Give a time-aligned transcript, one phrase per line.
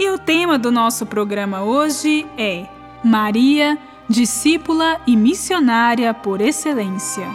[0.00, 2.66] E o tema do nosso programa hoje é
[3.04, 3.78] Maria,
[4.08, 7.26] discípula e missionária por excelência.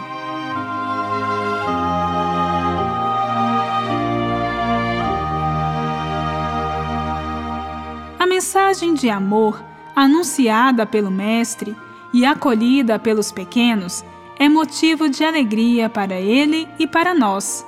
[8.18, 9.62] A mensagem de amor
[9.94, 11.76] anunciada pelo Mestre
[12.12, 14.04] e acolhida pelos pequenos
[14.40, 17.64] é motivo de alegria para ele e para nós.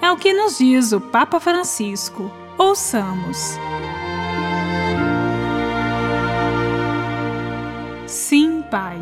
[0.00, 2.32] É o que nos diz o Papa Francisco.
[2.56, 3.67] Ouçamos.
[8.70, 8.98] Pai,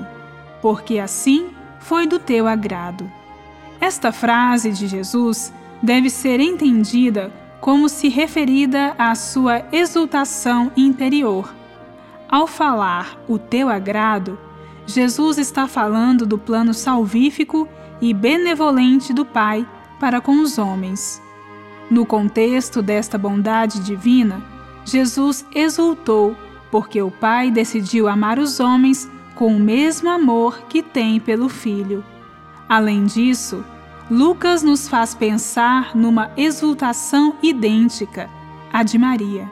[0.63, 1.51] porque assim
[1.81, 3.11] foi do teu agrado.
[3.81, 11.55] Esta frase de Jesus deve ser entendida como se referida à sua exultação interior.
[12.29, 14.39] Ao falar o teu agrado,
[14.87, 17.69] Jesus está falando do plano salvífico
[18.01, 19.67] e benevolente do Pai
[19.99, 21.21] para com os homens.
[21.91, 24.43] No contexto desta bondade divina,
[24.85, 26.37] Jesus exultou
[26.71, 32.03] porque o Pai decidiu amar os homens com o mesmo amor que tem pelo Filho.
[32.69, 33.65] Além disso,
[34.11, 38.29] Lucas nos faz pensar numa exultação idêntica
[38.73, 39.49] à de Maria.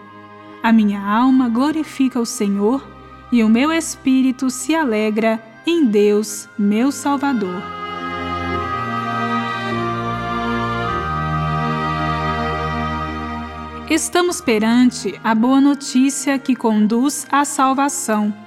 [0.63, 2.85] A minha alma glorifica o Senhor
[3.31, 7.63] e o meu espírito se alegra em Deus, meu Salvador.
[13.91, 18.44] Estamos perante a boa notícia que conduz à salvação.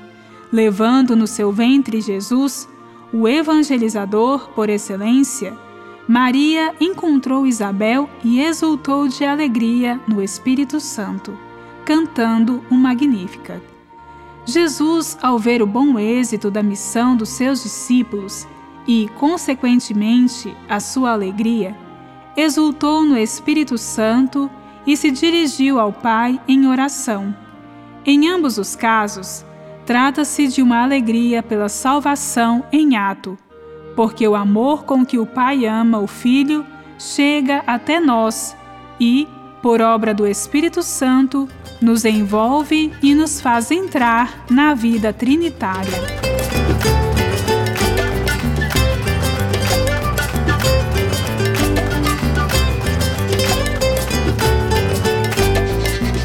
[0.52, 2.68] Levando no seu ventre Jesus,
[3.12, 5.58] o evangelizador por excelência,
[6.08, 11.38] Maria encontrou Isabel e exultou de alegria no Espírito Santo,
[11.84, 13.62] cantando o Magnífica.
[14.46, 18.48] Jesus, ao ver o bom êxito da missão dos seus discípulos
[18.88, 21.76] e, consequentemente, a sua alegria,
[22.38, 24.50] exultou no Espírito Santo
[24.86, 27.36] e se dirigiu ao Pai em oração.
[28.06, 29.46] Em ambos os casos,
[29.88, 33.38] trata-se de uma alegria pela salvação em ato,
[33.96, 36.66] porque o amor com que o Pai ama o Filho
[37.00, 38.54] chega até nós
[39.00, 39.26] e,
[39.62, 41.48] por obra do Espírito Santo,
[41.82, 45.88] nos envolve e nos faz entrar na vida trinitária.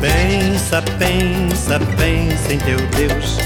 [0.01, 1.32] Pensa, pensa,
[1.97, 3.39] pensa em teu Deus.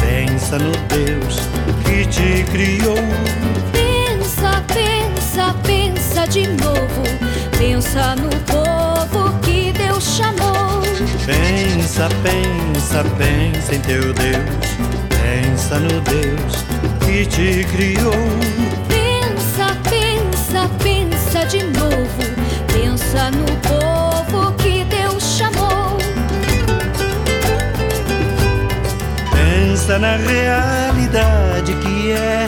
[0.00, 1.38] Pensa no Deus
[1.84, 2.96] que te criou.
[3.72, 7.02] Pensa, pensa, pensa de novo.
[7.58, 10.82] Pensa no povo que Deus chamou.
[11.26, 14.70] Pensa, pensa, pensa em teu Deus.
[15.22, 16.64] Pensa no Deus
[17.04, 18.69] que te criou.
[29.90, 32.46] Pensa na realidade que é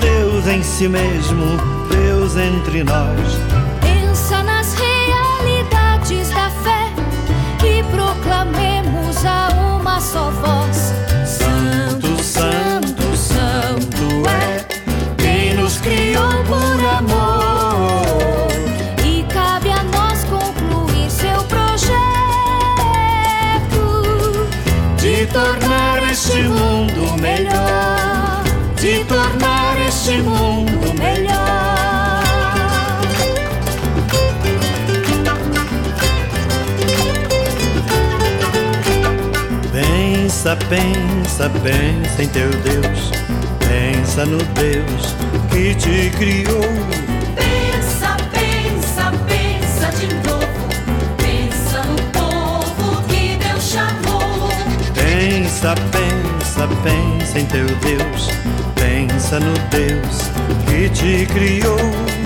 [0.00, 1.56] Deus em si mesmo,
[1.88, 3.38] Deus entre nós.
[3.80, 6.92] Pensa nas realidades da fé
[7.64, 10.92] e proclamemos a uma só voz.
[11.24, 14.64] Santo, santo, santo é
[15.18, 18.48] quem nos criou por amor.
[19.06, 21.92] E cabe a nós concluir seu projeto
[24.96, 25.81] De tornar
[26.12, 28.44] este mundo melhor,
[28.78, 32.22] de tornar este mundo melhor.
[39.72, 43.10] Pensa, pensa, pensa em teu Deus,
[43.60, 45.14] pensa no Deus
[45.50, 47.02] que te criou.
[55.62, 58.28] Pensa, pensa, pensa em teu Deus,
[58.74, 60.32] pensa no Deus
[60.66, 62.21] que te criou.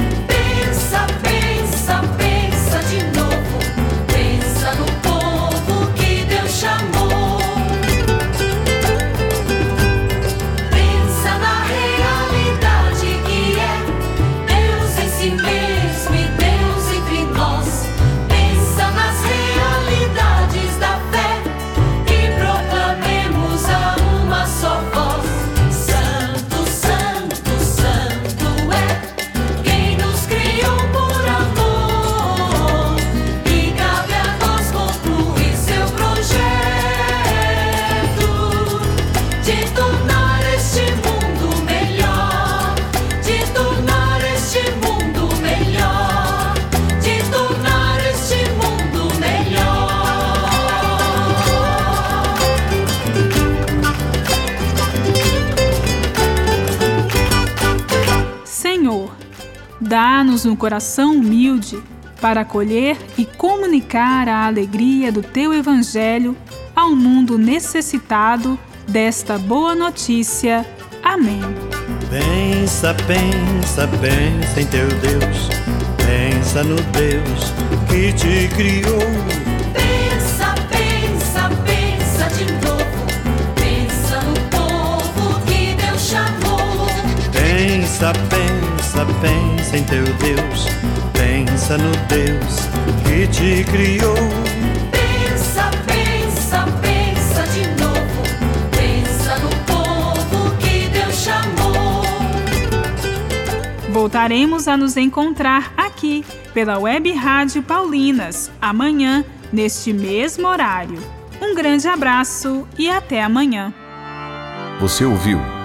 [59.97, 61.83] Dá-nos um coração humilde
[62.21, 66.37] para acolher e comunicar a alegria do teu Evangelho
[66.75, 70.67] ao mundo necessitado desta boa notícia.
[71.03, 71.41] Amém.
[72.11, 75.49] Pensa, pensa, pensa em teu Deus.
[76.05, 77.55] Pensa no Deus
[77.89, 79.01] que te criou.
[79.73, 83.07] Pensa, pensa, pensa de novo.
[83.55, 86.87] Pensa no povo que Deus chamou.
[87.33, 88.56] Pensa, pensa,
[89.21, 90.67] pensa em teu Deus.
[91.13, 92.69] Pensa no Deus
[93.05, 94.15] que te criou.
[94.91, 98.23] Pensa, pensa, pensa de novo.
[98.71, 102.03] Pensa no povo que Deus chamou.
[103.91, 110.99] Voltaremos a nos encontrar aqui pela Web Rádio Paulinas amanhã, neste mesmo horário.
[111.41, 113.75] Um grande abraço e até amanhã.
[114.81, 115.56] Você ouviu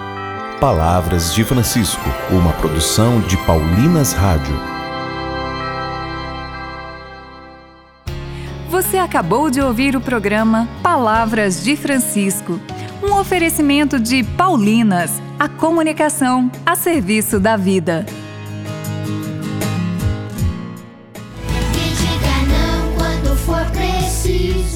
[0.61, 4.53] Palavras de Francisco, uma produção de Paulinas Rádio.
[8.69, 12.59] Você acabou de ouvir o programa Palavras de Francisco,
[13.01, 18.05] um oferecimento de Paulinas, a comunicação a serviço da vida.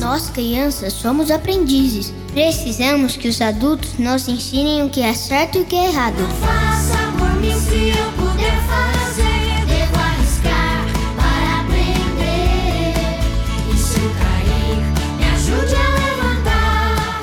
[0.05, 2.13] Nós, crianças, somos aprendizes.
[2.31, 6.23] Precisamos que os adultos nos ensinem o que é certo e o que é errado.
[6.39, 9.65] Faça por mim se eu puder fazer.
[9.65, 10.85] Devo arriscar
[11.17, 12.93] para aprender.
[13.73, 14.77] E se eu cair,
[15.17, 17.21] me ajude a levantar.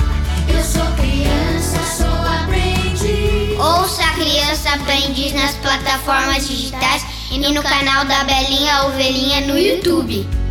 [0.49, 3.61] Eu sou criança, sou aprendiz.
[3.61, 10.42] Ouça a Criança Aprendiz nas plataformas digitais e no canal da Belinha Ovelhinha no YouTube.